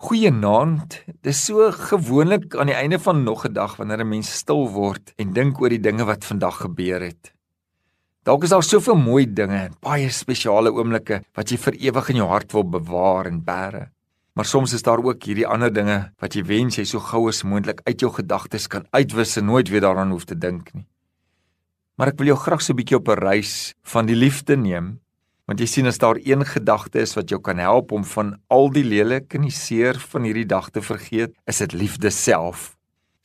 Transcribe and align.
Goeienaand. 0.00 0.94
Dis 1.20 1.42
so 1.44 1.66
gewoonlik 1.76 2.54
aan 2.56 2.70
die 2.70 2.76
einde 2.76 2.96
van 2.98 3.18
nog 3.22 3.44
'n 3.44 3.52
dag 3.52 3.76
wanneer 3.76 4.00
'n 4.00 4.08
mens 4.08 4.32
stil 4.32 4.70
word 4.70 5.12
en 5.16 5.32
dink 5.32 5.60
oor 5.60 5.68
die 5.68 5.80
dinge 5.80 6.04
wat 6.04 6.24
vandag 6.24 6.56
gebeur 6.56 7.00
het. 7.00 7.34
Dalk 8.22 8.42
is 8.42 8.50
daar 8.50 8.62
soveel 8.62 8.96
mooi 8.96 9.32
dinge 9.32 9.56
en 9.56 9.76
baie 9.80 10.08
spesiale 10.08 10.72
oomblikke 10.72 11.22
wat 11.34 11.50
jy 11.50 11.58
vir 11.58 11.74
ewig 11.74 12.08
in 12.08 12.16
jou 12.16 12.28
hart 12.28 12.52
wil 12.52 12.64
bewaar 12.64 13.26
en 13.26 13.44
bære. 13.44 13.90
Maar 14.32 14.44
soms 14.44 14.72
is 14.72 14.82
daar 14.82 15.04
ook 15.04 15.22
hierdie 15.22 15.46
ander 15.46 15.72
dinge 15.72 16.12
wat 16.18 16.34
jy 16.34 16.44
wens 16.44 16.76
jy 16.76 16.84
so 16.84 16.98
gou 16.98 17.28
as 17.28 17.42
moontlik 17.42 17.80
uit 17.84 18.00
jou 18.00 18.12
gedagtes 18.12 18.66
kan 18.66 18.86
uitwis 18.90 19.36
en 19.36 19.44
nooit 19.44 19.68
weer 19.68 19.80
daaraan 19.80 20.10
hoef 20.10 20.24
te 20.24 20.38
dink 20.38 20.72
nie. 20.74 20.86
Maar 21.96 22.08
ek 22.08 22.18
wil 22.18 22.26
jou 22.26 22.38
graag 22.38 22.62
so 22.62 22.72
'n 22.72 22.76
bietjie 22.76 22.96
op 22.96 23.08
'n 23.08 23.20
reis 23.20 23.74
van 23.82 24.06
die 24.06 24.16
liefde 24.16 24.56
neem 24.56 24.99
Want 25.50 25.58
jy 25.58 25.66
sien 25.66 25.90
as 25.90 25.98
daar 25.98 26.18
een 26.22 26.44
gedagte 26.46 27.00
is 27.02 27.16
wat 27.18 27.32
jou 27.32 27.40
kan 27.42 27.58
help 27.58 27.90
om 27.90 28.04
van 28.06 28.36
al 28.54 28.68
die 28.70 28.84
lelik 28.86 29.34
en 29.34 29.48
die 29.48 29.54
seer 29.54 29.96
van 30.12 30.28
hierdie 30.28 30.46
dag 30.46 30.68
te 30.70 30.78
vergeet, 30.78 31.32
is 31.50 31.58
dit 31.58 31.74
liefde 31.74 32.12
self. 32.14 32.76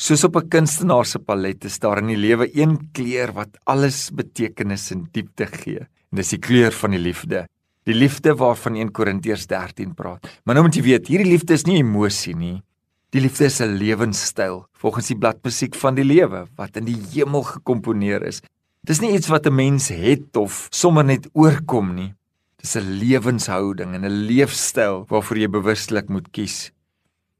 Soos 0.00 0.24
op 0.24 0.36
'n 0.40 0.48
kunstenaar 0.48 1.04
se 1.04 1.18
palet 1.18 1.64
is 1.64 1.78
daar 1.78 1.98
in 1.98 2.06
die 2.06 2.16
lewe 2.16 2.48
een 2.56 2.88
kleur 2.92 3.32
wat 3.32 3.58
alles 3.66 4.10
betekenis 4.10 4.90
en 4.90 5.04
diepte 5.12 5.46
gee. 5.46 5.80
En 5.80 6.16
dis 6.16 6.30
die 6.30 6.38
kleur 6.38 6.72
van 6.72 6.90
die 6.90 6.98
liefde. 6.98 7.46
Die 7.84 7.94
liefde 7.94 8.34
waarvan 8.34 8.76
1 8.76 8.92
Korintiërs 8.92 9.46
13 9.46 9.94
praat. 9.94 10.40
Maar 10.44 10.54
nou 10.54 10.64
moet 10.64 10.76
jy 10.76 10.82
weet, 10.82 11.08
hierdie 11.08 11.30
liefde 11.30 11.52
is 11.52 11.66
nie 11.66 11.76
emosie 11.76 12.34
nie. 12.34 12.62
Die 13.10 13.20
liefde 13.20 13.44
is 13.44 13.60
'n 13.60 13.76
lewenstyl, 13.76 14.66
volgens 14.72 15.08
die 15.08 15.18
bladmusiek 15.18 15.74
van 15.74 15.94
die 15.94 16.04
lewe 16.04 16.46
wat 16.56 16.76
in 16.76 16.84
die 16.84 17.02
hemel 17.12 17.42
gekomponeer 17.42 18.22
is 18.22 18.40
Dis 18.84 19.00
nie 19.00 19.14
iets 19.16 19.30
wat 19.32 19.46
'n 19.46 19.54
mens 19.54 19.88
het 19.88 20.36
of 20.36 20.68
sommer 20.70 21.04
net 21.04 21.28
oorkom 21.32 21.94
nie. 21.94 22.12
Dis 22.60 22.76
'n 22.76 23.00
lewenshouding 23.00 23.94
en 23.94 24.04
'n 24.04 24.26
leefstyl 24.28 25.06
waarvoor 25.08 25.38
jy 25.38 25.48
bewuslik 25.48 26.08
moet 26.08 26.28
kies. 26.30 26.70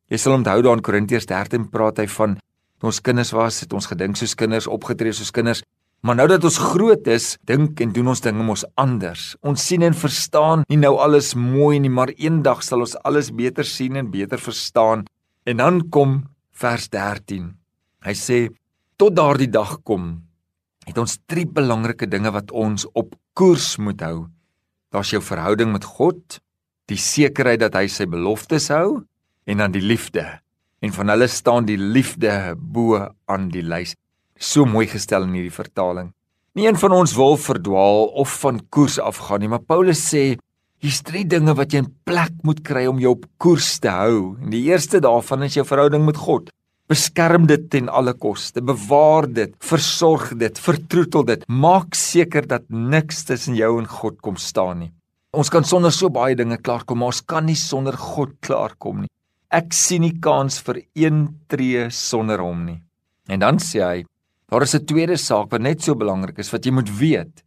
Jy 0.09 0.17
sal 0.17 0.33
onthou 0.33 0.63
daar 0.63 0.77
in 0.77 0.83
Korintiërs 0.83 1.27
13 1.27 1.69
praat 1.69 1.99
hy 1.99 2.07
van 2.07 2.39
ons 2.81 3.01
kinders 3.01 3.33
was, 3.33 3.61
het 3.61 3.73
ons 3.73 3.87
gedink 3.87 4.17
soos 4.17 4.35
kinders, 4.35 4.67
opgetree 4.67 5.13
soos 5.13 5.31
kinders, 5.31 5.63
maar 6.03 6.17
nou 6.17 6.29
dat 6.29 6.45
ons 6.45 6.59
groot 6.59 7.07
is, 7.07 7.37
dink 7.45 7.81
en 7.81 7.93
doen 7.93 8.09
ons 8.09 8.21
dinge 8.21 8.43
mos 8.43 8.65
anders. 8.75 9.37
Ons 9.43 9.67
sien 9.67 9.83
en 9.83 9.95
verstaan 9.95 10.65
nie 10.69 10.79
nou 10.79 10.97
alles 10.97 11.35
mooi 11.35 11.79
nie, 11.79 11.91
maar 11.91 12.09
eendag 12.17 12.63
sal 12.63 12.81
ons 12.81 12.97
alles 13.05 13.31
beter 13.31 13.65
sien 13.65 13.97
en 13.97 14.11
beter 14.11 14.39
verstaan. 14.39 15.05
En 15.45 15.57
dan 15.57 15.91
kom 15.91 16.25
vers 16.53 16.89
13. 16.89 17.55
Hy 18.03 18.13
sê 18.15 18.49
tot 18.97 19.15
daardie 19.17 19.51
dag 19.51 19.83
kom 19.83 20.23
het 20.85 20.99
ons 21.01 21.19
drie 21.31 21.47
belangrike 21.49 22.09
dinge 22.11 22.33
wat 22.35 22.53
ons 22.53 22.87
op 22.93 23.15
koers 23.37 23.75
moet 23.83 24.01
hou. 24.05 24.27
Daar's 24.95 25.11
jou 25.15 25.23
verhouding 25.25 25.73
met 25.73 25.85
God, 25.85 26.39
die 26.91 27.01
sekerheid 27.01 27.63
dat 27.65 27.77
hy 27.79 27.87
sy 27.91 28.07
beloftes 28.11 28.69
hou 28.73 29.05
en 29.49 29.63
dan 29.63 29.75
die 29.75 29.85
liefde. 29.85 30.27
En 30.85 30.93
van 30.93 31.11
hulle 31.15 31.29
staan 31.33 31.67
die 31.69 31.81
liefde 31.81 32.55
bo 32.59 33.01
aan 33.31 33.49
die 33.53 33.65
lys. 33.65 33.97
So 34.37 34.69
mooi 34.69 34.87
gestel 34.91 35.25
in 35.27 35.37
hierdie 35.39 35.55
vertaling. 35.55 36.13
Nie 36.55 36.69
een 36.69 36.79
van 36.79 36.93
ons 36.95 37.15
wil 37.19 37.39
verdwaal 37.41 38.13
of 38.21 38.37
van 38.45 38.61
koers 38.71 39.01
afgaan 39.03 39.43
nie, 39.43 39.51
maar 39.51 39.65
Paulus 39.65 40.05
sê 40.07 40.37
hier's 40.85 41.01
drie 41.03 41.25
dinge 41.27 41.55
wat 41.57 41.73
jy 41.73 41.81
in 41.83 41.91
plek 42.07 42.35
moet 42.47 42.61
kry 42.67 42.85
om 42.87 43.01
jou 43.03 43.15
op 43.17 43.25
koers 43.43 43.73
te 43.83 43.91
hou. 43.91 44.37
En 44.39 44.53
die 44.53 44.67
eerste 44.69 45.01
daarvan 45.03 45.49
is 45.49 45.57
jou 45.57 45.65
verhouding 45.67 46.05
met 46.07 46.21
God. 46.21 46.53
Beskerm 46.95 47.49
dit 47.51 47.65
ten 47.73 47.89
alle 47.91 48.13
koste. 48.15 48.63
Bewaar 48.63 49.27
dit, 49.27 49.55
versorg 49.67 50.29
dit, 50.39 50.59
vertroetel 50.63 51.25
dit. 51.27 51.47
Maak 51.51 51.97
seker 51.99 52.47
dat 52.47 52.69
niks 52.71 53.25
tussen 53.27 53.57
jou 53.59 53.73
en 53.81 53.89
God 53.91 54.21
kom 54.23 54.37
staan 54.39 54.85
nie. 54.85 54.93
Ons 55.35 55.51
kan 55.51 55.67
sonder 55.67 55.91
so 55.91 56.13
baie 56.15 56.37
dinge 56.39 56.61
klaarkom, 56.63 57.01
maar 57.03 57.11
ons 57.11 57.25
kan 57.27 57.43
nie 57.49 57.59
sonder 57.59 57.97
God 57.99 58.37
klaarkom 58.47 59.03
nie. 59.03 59.11
Ek 59.51 59.75
sien 59.75 60.05
nie 60.07 60.13
kans 60.23 60.61
vir 60.63 60.85
een 60.95 61.27
tree 61.51 61.89
sonder 61.91 62.45
hom 62.45 62.63
nie. 62.69 62.79
En 63.27 63.43
dan 63.43 63.59
sê 63.59 63.83
hy, 63.83 64.05
daar 64.51 64.63
is 64.63 64.75
'n 64.75 64.87
tweede 64.87 65.17
saak 65.17 65.51
wat 65.51 65.67
net 65.67 65.83
so 65.83 65.95
belangrik 65.95 66.39
is 66.39 66.53
wat 66.53 66.65
jy 66.65 66.71
moet 66.73 66.91
weet. 67.01 67.43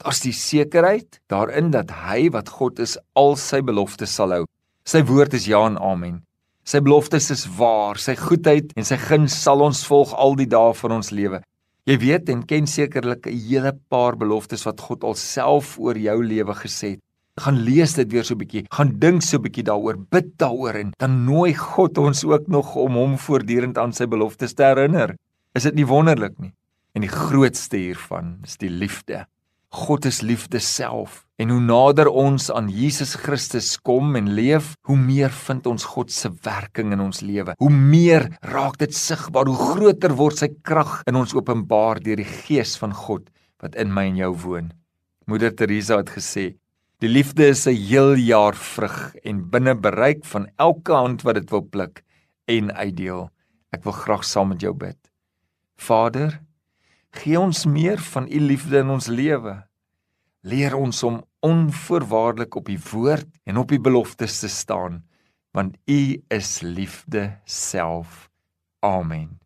Daar's 0.00 0.20
die 0.20 0.32
sekerheid 0.32 1.20
daarin 1.28 1.70
dat 1.70 1.90
hy 1.90 2.30
wat 2.30 2.48
God 2.48 2.78
is, 2.78 2.96
al 3.14 3.36
sy 3.36 3.60
beloftes 3.60 4.14
sal 4.14 4.32
hou. 4.32 4.44
Sy 4.86 5.02
woord 5.02 5.34
is 5.34 5.44
ja 5.44 5.66
en 5.66 5.76
amen. 5.76 6.22
Sy 6.66 6.80
beloftes 6.82 7.28
is 7.30 7.44
waar, 7.60 7.94
sy 7.94 8.16
goedheid 8.18 8.72
en 8.74 8.86
sy 8.86 8.96
guns 8.98 9.36
sal 9.38 9.60
ons 9.62 9.84
volg 9.86 10.10
al 10.18 10.32
die 10.34 10.48
dae 10.50 10.72
van 10.74 10.96
ons 10.96 11.12
lewe. 11.14 11.38
Jy 11.86 11.94
weet 12.02 12.32
en 12.34 12.40
ken 12.42 12.66
sekerlik 12.66 13.28
'n 13.30 13.38
hele 13.38 13.72
paar 13.88 14.16
beloftes 14.18 14.66
wat 14.66 14.80
God 14.80 15.04
alself 15.04 15.78
oor 15.78 15.94
jou 15.94 16.18
lewe 16.24 16.54
gesê 16.58 16.96
het. 16.96 17.00
Gaan 17.38 17.62
lees 17.62 17.94
dit 17.94 18.10
weer 18.10 18.24
so 18.24 18.34
'n 18.34 18.38
bietjie, 18.38 18.66
gaan 18.68 18.98
dink 18.98 19.22
so 19.22 19.38
'n 19.38 19.42
bietjie 19.42 19.62
daaroor, 19.62 19.96
bid 20.10 20.36
daaroor 20.38 20.74
en 20.74 20.92
dan 20.98 21.24
nooi 21.24 21.54
God 21.54 21.98
ons 21.98 22.24
ook 22.24 22.48
nog 22.48 22.74
om 22.74 22.94
hom 22.94 23.16
voortdurend 23.16 23.78
aan 23.78 23.92
sy 23.92 24.06
beloftes 24.06 24.54
te 24.54 24.64
herinner. 24.64 25.14
Is 25.54 25.62
dit 25.62 25.74
nie 25.74 25.86
wonderlik 25.86 26.36
nie? 26.40 26.52
En 26.94 27.02
die 27.02 27.08
grootste 27.08 27.76
hiervan 27.76 28.38
is 28.42 28.56
die 28.56 28.70
liefde. 28.70 29.26
God 29.76 30.06
is 30.08 30.22
liefde 30.24 30.58
self. 30.62 31.22
En 31.36 31.50
hoe 31.52 31.60
nader 31.60 32.08
ons 32.08 32.48
aan 32.48 32.70
Jesus 32.72 33.12
Christus 33.20 33.74
kom 33.84 34.16
en 34.16 34.30
leef, 34.38 34.70
hoe 34.88 34.96
meer 34.96 35.32
vind 35.44 35.66
ons 35.68 35.84
God 35.92 36.12
se 36.12 36.30
werking 36.46 36.94
in 36.96 37.02
ons 37.04 37.20
lewe. 37.20 37.52
Hoe 37.60 37.72
meer 37.72 38.30
raak 38.40 38.78
dit 38.80 38.94
sigbaar, 38.96 39.50
hoe 39.50 39.74
groter 39.74 40.14
word 40.16 40.40
sy 40.40 40.48
krag 40.64 41.02
in 41.10 41.18
ons 41.20 41.36
openbaar 41.36 42.00
deur 42.00 42.22
die 42.22 42.30
Gees 42.46 42.78
van 42.80 42.96
God 42.96 43.28
wat 43.60 43.76
in 43.76 43.92
my 43.92 44.06
en 44.08 44.20
jou 44.22 44.32
woon. 44.46 44.72
Moeder 45.28 45.52
Teresa 45.52 46.00
het 46.00 46.14
gesê: 46.14 46.54
"Die 47.00 47.12
liefde 47.12 47.48
is 47.52 47.66
'n 47.66 47.76
heel 47.76 48.14
jaar 48.14 48.54
vrug 48.54 49.16
en 49.24 49.50
binne 49.50 49.74
bereik 49.74 50.24
van 50.24 50.48
elke 50.56 50.92
hand 50.92 51.22
wat 51.22 51.34
dit 51.34 51.50
wil 51.50 51.62
pluk 51.62 52.02
en 52.48 52.72
uitdeel." 52.72 53.28
Ek 53.72 53.84
wil 53.84 53.92
graag 53.92 54.24
saam 54.24 54.48
met 54.48 54.60
jou 54.60 54.72
bid. 54.72 54.96
Vader, 55.76 56.40
gee 57.18 57.40
ons 57.40 57.64
meer 57.66 57.98
van 58.12 58.28
u 58.28 58.40
liefde 58.40 58.78
in 58.78 58.92
ons 58.92 59.06
lewe. 59.06 59.56
Leer 60.46 60.76
ons 60.76 61.02
om 61.02 61.22
onvoorwaardelik 61.40 62.54
op 62.54 62.68
u 62.68 62.78
woord 62.90 63.28
en 63.44 63.56
op 63.56 63.72
u 63.72 63.80
beloftes 63.80 64.40
te 64.40 64.48
staan 64.48 65.04
want 65.56 65.76
u 65.88 66.22
is 66.28 66.60
liefde 66.60 67.40
self. 67.44 68.28
Amen 68.84 69.45